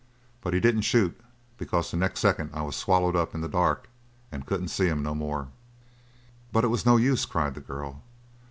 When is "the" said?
1.91-1.97, 3.41-3.47, 7.53-7.61